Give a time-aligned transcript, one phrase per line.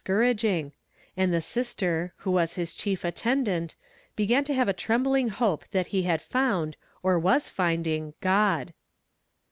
[0.03, 0.71] coiimpfing,
[1.15, 3.75] and tho sister, who was his chief atten diint,
[4.15, 8.73] began to have a tremblinj,' hope that ho had found, or was finding, (tod.